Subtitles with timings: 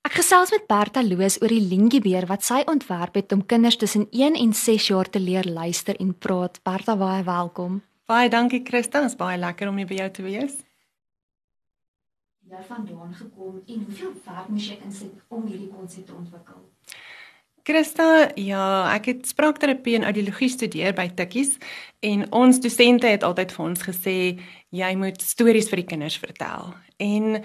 [0.00, 4.06] Ek gesels met Berta Loos oor die lingibeer wat sy ontwerp het om kinders tussen
[4.16, 6.56] 1 en 6 jaar te leer luister en praat.
[6.64, 7.82] Berta, baie welkom.
[8.08, 10.54] Baie dankie Christa, dit is baie lekker om hier by jou te wees.
[12.48, 16.64] Jy vandaan gekom en hoeveel werk moes jy insit om hierdie konsep te ontwikkel?
[17.68, 18.08] Christa,
[18.40, 18.64] ja,
[18.94, 21.58] ek het spraakterapie en audiologie studeer by Tikkies
[22.08, 24.16] en ons dosente het altyd vir ons gesê
[24.72, 26.72] jy moet stories vir die kinders vertel.
[26.96, 27.44] En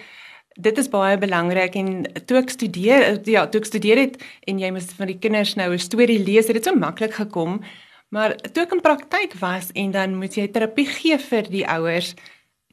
[0.55, 4.15] dit is baie belangrik en toe ek studeer, ja, toe ek studeer het
[4.47, 7.61] en jy moet vir die kinders nou 'n storie lees, het dit so maklik gekom.
[8.09, 12.15] Maar toe ek in praktyk was en dan moet jy terapie gee vir die ouers,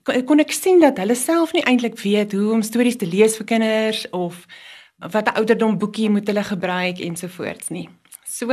[0.05, 3.47] kon ek sien dat hulle self nie eintlik weet hoe om stories te lees vir
[3.47, 4.47] kinders of
[4.99, 7.89] wat 'n ouderdom boekie moet hulle gebruik ensovoorts nie.
[8.25, 8.51] So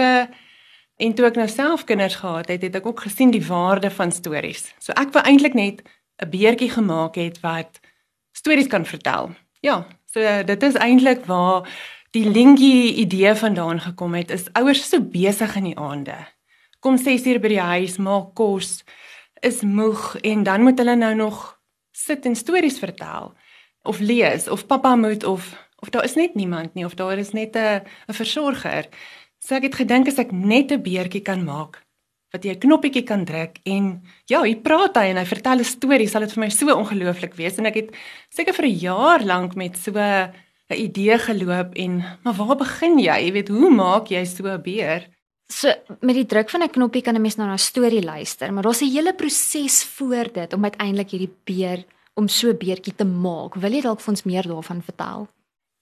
[1.00, 4.12] en toe ek nou self kinders gehad het, het ek ook gesien die waarde van
[4.12, 4.74] stories.
[4.80, 5.84] So ek wou eintlik net
[6.22, 7.80] 'n beertjie gemaak het wat
[8.40, 9.34] stories kan vertel.
[9.60, 11.68] Ja, so dit is eintlik waar
[12.16, 14.32] die lingie idee vandaan gekom het.
[14.32, 16.16] Is ouers so besig in die aande.
[16.80, 18.84] Kom 6 uur by die huis, maak kos,
[19.44, 21.60] is moeg en dan moet hulle nou nog
[21.92, 23.34] sit en stories vertel
[23.88, 27.32] of lees of pappa moet of of daar is net niemand nie of daar is
[27.32, 28.88] net 'n 'n versorger.
[29.40, 31.84] So ek het gedink as ek net 'n beertjie kan maak
[32.34, 35.64] wat jy 'n knoppietjie kan druk en ja, hy praat hy en hy vertel 'n
[35.64, 37.90] storie, sal dit vir my so ongelooflik wees en ek het
[38.30, 40.32] seker vir 'n jaar lank met so 'n
[40.70, 43.18] idee geloop en maar waar begin jy?
[43.26, 45.08] Jy weet, hoe maak jy so 'n beer?
[45.52, 48.64] So met die druk van 'n knoppie kan 'n mens na 'n storie luister, maar
[48.64, 53.06] daar's 'n hele proses voor dit om uiteindelik hierdie beer om so 'n beertjie te
[53.06, 53.56] maak.
[53.56, 55.28] Wil jy dalk vir ons meer daarvan vertel?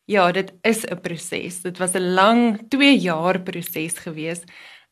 [0.06, 1.62] Ja, dit is 'n proses.
[1.62, 4.42] Dit was 'n lang 2 jaar proses gewees.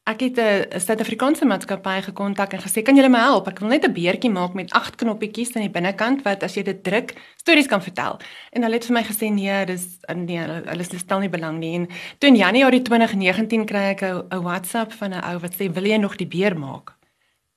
[0.05, 3.47] Ek het 'n Suid-Afrikaanse maatskappy gekontak en gesê, "Kan julle my help?
[3.47, 6.63] Ek wil net 'n beertjie maak met 8 knoppietjies aan die binnekant wat as jy
[6.63, 8.19] dit druk, stories kan vertel."
[8.51, 11.87] En hulle het vir my gesê, "Nee, dis nee, hulle stel nie belang nie." En
[12.17, 15.97] toe in Januarie 2019 kry ek 'n WhatsApp van 'n ou wat sê, "Wil jy
[15.97, 16.93] nog die beer maak?"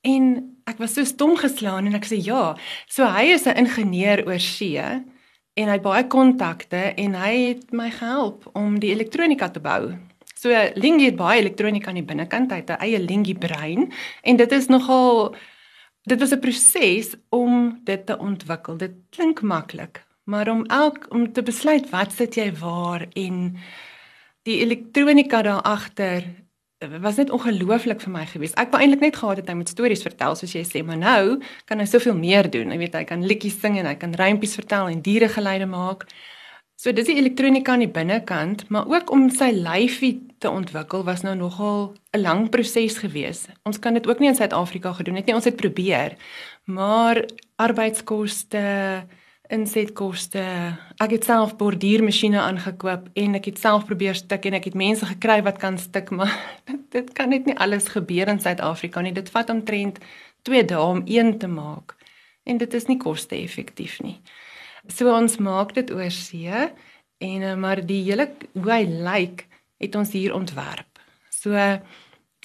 [0.01, 2.57] En ek was so stom geslaan en ek sê, "Ja."
[2.87, 7.73] So hy is 'n ingenieur oor see en hy het baie kontakte en hy het
[7.73, 10.08] my gehelp om die elektronika te bou.
[10.39, 14.37] So Lingie het baie elektronika aan die binnekant, hy het 'n eie Lingie brein en
[14.37, 15.35] dit is nogal
[16.07, 18.77] dit was 'n proses om dit te ontwikkel.
[18.77, 23.57] Dit klink maklik, maar om elk om te besluit wat sit jy waar en
[24.43, 26.25] die elektronika daar agter
[27.01, 28.55] was net ongelooflik vir my gewees.
[28.55, 31.41] Ek wou eintlik net gehad het hy met stories vertel soos jy sê, maar nou
[31.65, 32.71] kan hy soveel meer doen.
[32.71, 36.07] Jy weet hy kan liedjies sing en hy kan rympies vertel en diere geluide maak.
[36.77, 41.23] So dis die elektronika aan die binnekant, maar ook om sy lyfie te ontwikkel was
[41.23, 43.47] nou nogal 'n lang proses gewees.
[43.63, 45.35] Ons kan dit ook nie in Suid-Afrika gedoen het nie.
[45.35, 46.17] Ons het probeer.
[46.65, 47.25] Maar
[47.57, 49.05] arbeidskoste,
[49.49, 50.43] insetkoste.
[50.97, 55.07] Ek het self borduurmasjiene aangekoop en ek het self probeer stik en ek het mense
[55.07, 56.35] gekry wat kan stik, maar
[56.91, 59.13] dit kan net nie alles gebeur in Suid-Afrika nie.
[59.13, 59.99] Dit vat omtrent
[60.43, 61.97] 2 dae om een te maak
[62.45, 64.21] en dit is nie koste-effektief nie.
[64.89, 66.69] So ons maak dit oor see
[67.19, 69.48] en eh, maar die hele hoe hy lyk
[69.79, 70.99] het ons hier ontwerp.
[71.31, 71.55] So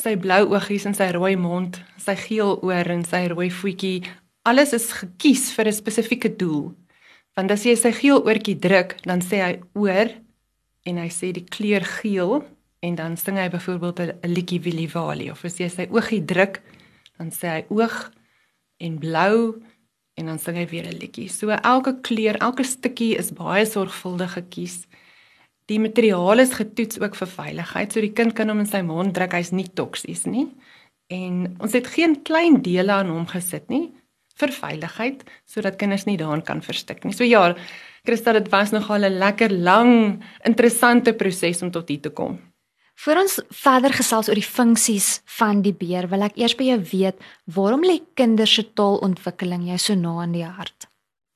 [0.01, 4.03] sy blou oogies en sy rooi mond, sy geel oor en sy rooi voetjie,
[4.49, 6.73] alles is gekies vir 'n spesifieke doel.
[7.35, 10.09] Want as jy sy geel oortjie druk, dan sê hy oor
[10.85, 12.43] en hy sê die kleur geel
[12.83, 16.61] en dan sing hy byvoorbeeld 'n liedjie Willie Wally of as jy sy oogie druk,
[17.17, 18.11] dan sê hy oog
[18.79, 19.61] en blou
[20.17, 21.29] en dan sing hy weer 'n liedjie.
[21.29, 24.85] So elke kleur, elke stukkie is baie sorgvuldig gekies.
[25.71, 27.93] Die materiaal is getoets ook vir veiligheid.
[27.93, 30.49] So die kind kan hom in sy mond druk, hy's nie toksies nie.
[31.13, 33.91] En ons het geen klein dele aan hom gesit nie
[34.39, 37.13] vir veiligheid sodat kinders nie daarin kan verstik nie.
[37.13, 37.53] So ja,
[38.03, 42.39] Christa, dit was nogal 'n lekker lang, interessante proses om tot hier te kom.
[42.95, 46.79] Voor ons verder gesels oor die funksies van die beer, wil ek eers by jou
[46.91, 50.87] weet, waarom lê kinders se taalontwikkeling jou so na in die hart?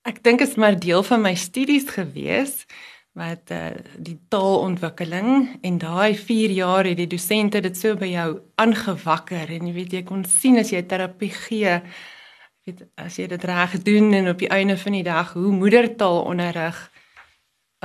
[0.06, 2.66] Ek dink dit is maar deel van my studies gewees
[3.18, 8.28] wat uh, die taalontwikkeling en daai 4 jaar het die dosente dit so by jou
[8.62, 11.80] aangewakker en jy weet jy kon sien as jy terapie gee
[12.68, 16.80] weet as jy dit reg doen en op die einde van die dag hoe moedertaalonderrig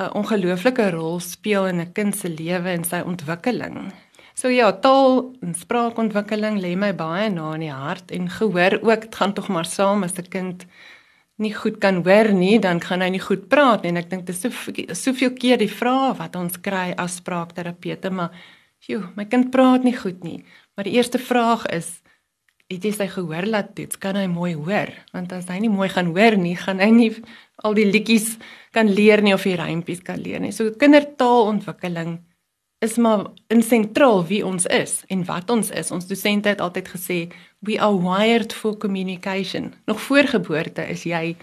[0.01, 3.93] 'n ongelooflike rol speel in 'n kind se lewe en sy ontwikkeling.
[4.35, 9.01] So ja, taal en spraakontwikkeling lê my baie na in die hart en gehoor ook,
[9.01, 10.67] dit gaan tog maar saam as 'n kind
[11.43, 14.27] nie goed kan hoor nie, dan gaan hy nie goed praat nie en ek dink
[14.29, 18.31] dit is so soveel keer die vrae wat ons kry as spraakterapeute, maar
[18.87, 20.41] joe, my kind praat nie goed nie.
[20.77, 21.99] Maar die eerste vraag is
[22.73, 24.91] het jy sy gehoor laat toets, kan hy mooi hoor.
[25.13, 27.11] Want as hy nie mooi gaan hoor nie, gaan hy nie
[27.63, 28.39] al die liedjies
[28.73, 30.55] kan leer nie of die rympies kan leer nie.
[30.57, 32.17] So kindertaalontwikkeling
[32.83, 35.93] is maar in sentraal wie ons is en wat ons is.
[35.95, 37.19] Ons dosente het altyd gesê
[37.63, 39.75] we are wired for communication.
[39.85, 41.37] Nog voor geboorte is jy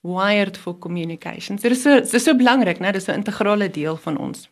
[0.00, 1.58] wired for communication.
[1.58, 2.92] So dit is so dit is so belangrik, né?
[2.92, 4.48] Dit is 'n integrale deel van ons.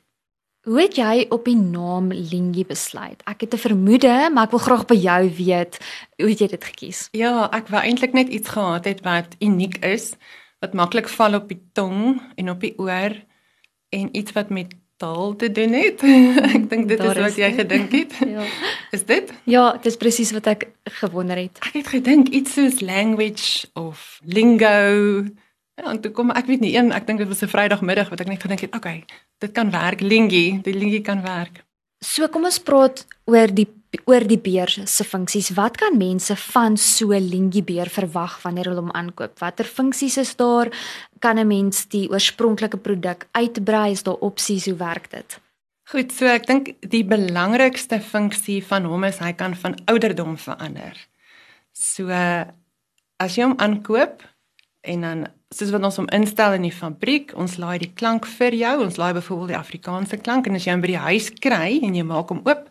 [0.60, 3.22] Hoe het jy op die naam Lingie besluit?
[3.24, 5.78] Ek het 'n vermoede, maar ek wil graag by jou weet
[6.16, 7.08] hoe het jy dit gekies?
[7.12, 10.16] Ja, ek wou eintlik net iets gehad het wat uniek is,
[10.60, 13.12] wat maklik val op die tong en op die oor
[13.88, 16.02] en iets wat met taal te doen het.
[16.56, 18.16] ek dink dit Daar is wat is jy gedink het.
[18.36, 18.44] ja.
[18.92, 19.32] Is dit?
[19.48, 20.68] Ja, dit is presies wat ek
[21.00, 21.60] gewonder het.
[21.64, 25.24] Ek het gedink iets soos language of lingo.
[25.80, 28.20] Ja, en toe kom ek weet nie een, ek dink dit was 'n Vrydagmiddag wat
[28.20, 29.04] ek net gedink het, okay,
[29.40, 31.64] dit kan werk, lingie, die lingie kan werk.
[32.04, 33.68] So kom ons praat oor die
[34.06, 35.50] oor die beer se funksies.
[35.56, 39.38] Wat kan mense van so lingie beer verwag wanneer hulle hom aankoop?
[39.42, 40.70] Watter funksies is daar?
[41.18, 43.90] Kan 'n mens die oorspronklike produk uitbrei?
[43.90, 44.64] Is daar opsies?
[44.66, 45.40] Hoe werk dit?
[45.90, 50.94] Goed, so ek dink die belangrikste funksie van hom is hy kan van ouderdom verander.
[51.72, 54.22] So as jy hom aankoop
[54.86, 58.54] en dan soos wat ons hom instel in die fabriek, ons laai die klank vir
[58.54, 58.76] jou.
[58.84, 61.98] Ons laai byvoorbeeld die Afrikaanse klank en as jy hom by die huis kry en
[61.98, 62.68] jy maak hom oop,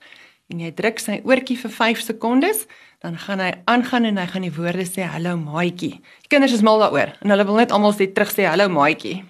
[0.49, 2.65] en jy druk sy oortjie vir 5 sekondes,
[2.99, 5.99] dan gaan hy aangaan en hy gaan die woorde sê hallo maatjie.
[6.25, 9.21] Die kinders is mal daaroor en hulle wil net almal sê terug sê hallo maatjie.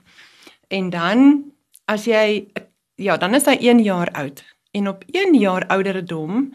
[0.74, 1.28] En dan
[1.90, 2.48] as jy
[3.00, 4.42] ja, dan is hy 1 jaar oud
[4.78, 6.50] en op 1 jaar ouderdom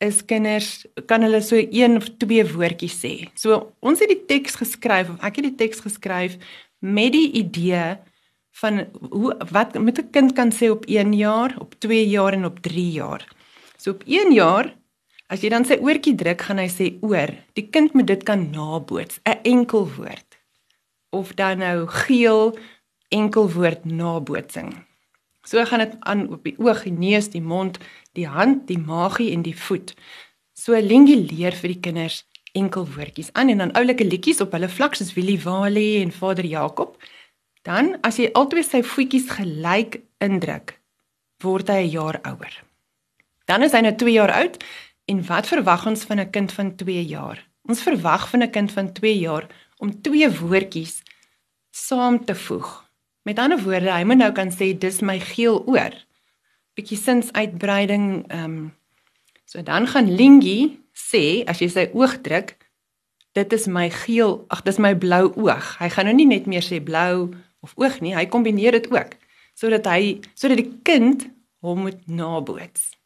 [0.00, 3.14] is kinders kan hulle so een of twee woordjies sê.
[3.36, 6.38] So ons het die teks geskryf of ek het die teks geskryf
[6.80, 7.98] met die idee
[8.62, 12.44] van hoe wat met 'n kind kan sê op 1 jaar, op 2 jaar en
[12.44, 13.26] op 3 jaar.
[13.80, 14.74] So op 1 jaar,
[15.32, 17.30] as jy dan sy oortjie druk, gaan hy sê oor.
[17.56, 20.36] Die kind moet dit kan naboots, 'n enkel woord.
[21.16, 22.58] Of dan nou geel
[23.08, 24.84] enkel woord nabootsing.
[25.48, 27.78] So gaan dit aan op die oog, die neus, die mond,
[28.12, 29.94] die hand, die maagie en die voet.
[30.52, 34.68] So Lingie leer vir die kinders enkel woordjies aan en dan oulike liedjies op hulle
[34.68, 36.96] vlak soos Willie Walie en Vader Jakob.
[37.62, 40.80] Dan as jy albei sy voetjies gelyk indruk,
[41.42, 42.69] word hy 'n jaar ouer.
[43.50, 44.60] Dan is hy nou 2 jaar oud
[45.10, 47.38] en wat verwag ons van 'n kind van 2 jaar?
[47.66, 49.46] Ons verwag van 'n kind van 2 jaar
[49.78, 51.02] om twee woordjies
[51.70, 52.90] saam te voeg.
[53.22, 55.94] Met ander woorde, hy moet nou kan sê dis my geel oor.
[56.74, 58.74] Bietjie sinsuitbreiding, ehm um,
[59.44, 62.56] so dan gaan Lingie sê as jy sy oog druk,
[63.32, 65.78] dit is my geel, ag dis my blou oog.
[65.78, 69.10] Hy gaan nou nie net meer sê blou of oog nie, hy kombineer dit ook
[69.54, 71.30] sodat hy sodat die kind
[71.60, 72.99] hom moet naboots.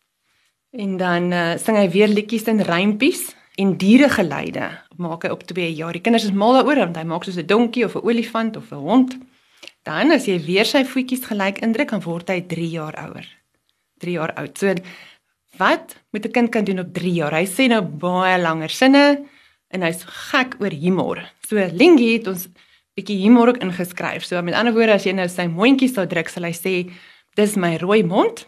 [0.74, 3.28] En dan uh, sing hy weer liedjies en rympies
[3.62, 4.72] en dieregeluide.
[4.98, 5.94] Maak hy op 2 jaar.
[5.94, 8.72] Die kinders is mal daaroor want hy maak soos 'n donkie of 'n olifant of
[8.72, 9.14] 'n hond.
[9.86, 13.26] Dan as jy weer sy voetjies gelyk indruk, dan word hy 3 jaar ouer.
[14.02, 14.58] 3 jaar oud.
[14.58, 14.74] So
[15.58, 17.34] wat moet 'n kind kan doen op 3 jaar?
[17.34, 19.24] Hy sê nou baie langer sinne
[19.70, 21.22] en hy's gek oor humor.
[21.46, 22.48] So Lingie het ons
[22.96, 24.24] bietjie humor ook ingeskryf.
[24.24, 26.90] So met ander woorde, as jy nou sy mondjies sou druk, sal hy sê
[27.36, 28.46] dis my rooi mond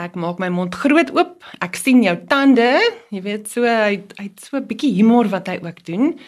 [0.00, 1.44] Ek maak my mond groot oop.
[1.60, 2.68] Ek sien jou tande.
[3.12, 6.18] Jy weet so hy hy't so 'n bietjie humor wat hy ook doen.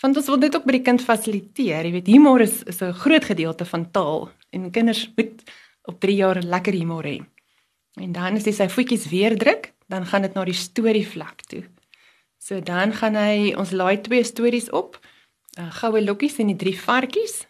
[0.00, 1.84] Want ons wil dit ook by die kind fasiliteer.
[1.84, 5.42] Jy weet humor is is 'n groot gedeelte van taal en kinders moet
[5.84, 7.20] op 3 jaar lekker humor hê.
[8.00, 11.42] En dan as jy sy voetjies weer druk, dan gaan dit na die storie vlak
[11.48, 11.64] toe.
[12.38, 14.98] So dan gaan hy ons laai twee stories op.
[15.58, 17.46] Uh, Goue lokkies en die drie varkies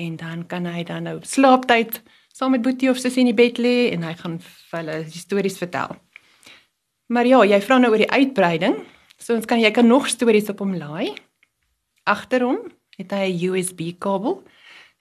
[0.00, 2.00] en dan kan hy dan nou slaaptyd
[2.32, 5.58] saam met Boetie of sussie in die bed lê en hy gaan vir hulle stories
[5.60, 5.96] vertel.
[7.12, 8.78] Maar ja, jy vra nou oor die uitbreiding.
[9.20, 11.12] So ons kan jy kan nog stories op hom laai.
[12.08, 12.58] Agter hom
[12.98, 14.42] het hy 'n USB kabel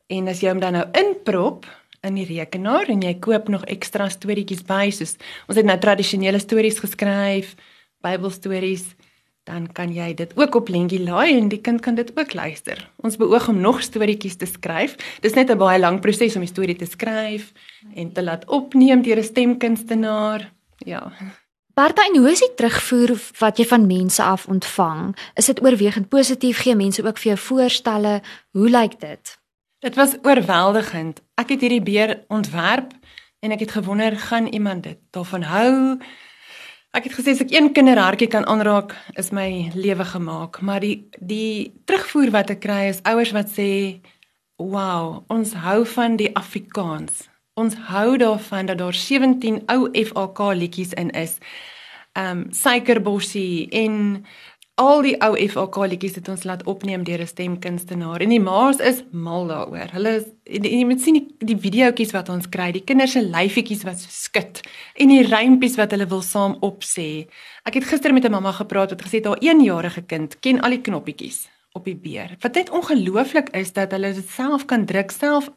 [0.10, 1.66] en as jy hom dan nou inprop
[2.04, 6.40] in die rekenaar en jy koop nog ekstra storieetjies by soos ons het nou tradisionele
[6.40, 7.56] stories geskryf,
[8.02, 8.96] Bybelstories
[9.44, 12.90] dan kan jy dit ook op Lengie laai en die kind kan dit ook luister.
[13.02, 14.96] Ons beoog om nog storieetjies te skryf.
[15.22, 17.52] Dis net 'n baie lang proses om die storie te skryf
[17.96, 20.52] en te laat opneem deur 'n stemkunstenaar.
[20.78, 21.12] Ja.
[21.74, 25.16] Bertha, en hoe is die terugvoer wat jy van mense af ontvang?
[25.36, 26.58] Is dit oorwegend positief?
[26.58, 28.22] Gee mense ook vir jou voorstelle?
[28.52, 29.40] Hoe lyk dit?
[29.80, 31.22] Dit was oorweldigend.
[31.36, 32.92] Ek het hierdie beer ontwerp
[33.40, 35.98] en ek het gewonder gaan iemand dit daarvan hou?
[36.92, 41.08] Ek het gesê as ek een kinderhartjie kan aanraak, is my lewe gemaak, maar die
[41.24, 44.02] die terugvoer wat ek kry is ouers wat sê,
[44.60, 47.30] "Wow, ons hou van die Afrikaans.
[47.56, 51.38] Ons hou daarvan dat daar 17 ou FAK liedjies in is.
[52.14, 54.26] Um suikerbossie en
[54.80, 58.80] al die ou FAK liedjies het ons laat opneem deur 'n stemkunstenaar en die ma's
[58.80, 59.92] is mal daaroor.
[59.92, 63.84] Hulle is jy moet sien die, die videoetjies wat ons kry, die kinders se lyfietjies
[63.84, 64.62] wat skud
[64.96, 67.28] en die rympies wat hulle wil saam opsê.
[67.66, 70.70] Ek het gister met 'n mamma gepraat wat gesê het haar 1-jarige kind ken al
[70.70, 72.38] die knoppietjies op die beer.
[72.40, 75.50] Wat net ongelooflik is dat hulle dit self kan druk, self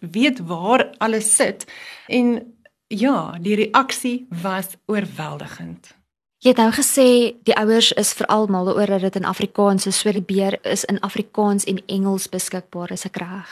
[0.00, 1.66] weet waar alles sit
[2.08, 2.54] en
[2.88, 6.01] ja, die reaksie was oorweldigend.
[6.42, 7.08] Jy het nou gesê
[7.46, 10.82] die ouers is veral mal oor dat dit in Afrikaans is, so die beer is
[10.90, 13.50] in Afrikaans en Engels beskikbaar, is ek reg?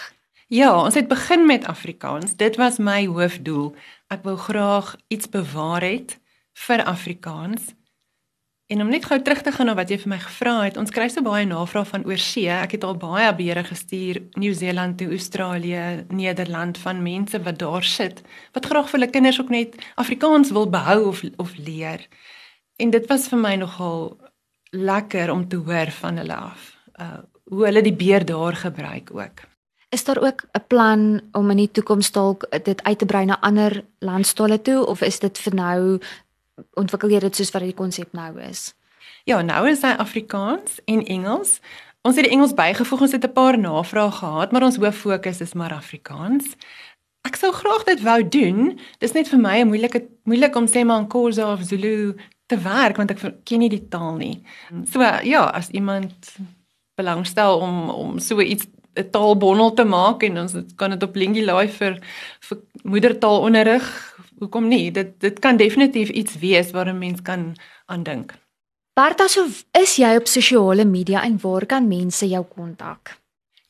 [0.50, 2.34] Ja, ons het begin met Afrikaans.
[2.34, 3.68] Dit was my hoofdoel.
[4.10, 6.16] Ek wou graag iets bewaar het
[6.66, 7.68] vir Afrikaans.
[8.66, 10.90] En om net gou terug te gaan na wat jy vir my gevra het, ons
[10.90, 12.50] kry so baie navrae van oorsee.
[12.50, 18.18] Ek het al baie beere gestuur Nieu-Seeland toe, Australië, Nederland van mense wat daar sit
[18.50, 22.02] wat graag vir hulle kinders ook net Afrikaans wil behou of of leer.
[22.80, 24.16] En dit was vir my nogal
[24.72, 26.72] lekker om te hoor van hulle af.
[26.96, 27.20] Uh
[27.50, 29.40] hoe hulle die beer daar gebruik ook.
[29.88, 33.40] Is daar ook 'n plan om in die toekoms dalk dit uit te brei na
[33.40, 35.98] ander landstale toe of is dit vir nou
[36.74, 38.74] ontwikkel jy dit soos wat die konsep nou is?
[39.24, 41.60] Ja, nou is hy Afrikaans en Engels.
[42.02, 45.40] Ons het die Engels bygevoeg, ons het 'n paar navrae gehad, maar ons hoof fokus
[45.40, 46.56] is maar Afrikaans.
[47.20, 48.78] Ek sou graag dit wou doen.
[48.98, 52.14] Dis net vir my 'n moeilike moeilik om sê maar in Khoisa of Zulu
[52.50, 54.40] te werk want ek ken nie die taal nie.
[54.90, 56.34] So ja, as iemand
[56.98, 58.66] belangstel om om so iets
[58.98, 61.98] 'n taalbondel te maak en ons kan dit op Lingie Live vir
[62.48, 63.86] vir moedertaalonderrig,
[64.38, 64.90] hoekom nie?
[64.90, 67.54] Dit dit kan definitief iets wees waar 'n mens kan
[67.86, 68.34] aandink.
[68.94, 69.46] Bertha, so
[69.80, 73.19] is jy op sosiale media en waar kan mense jou kontak?